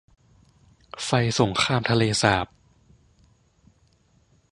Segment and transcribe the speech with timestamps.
[1.03, 2.47] ไฟส่งข้ามทะเลสาบ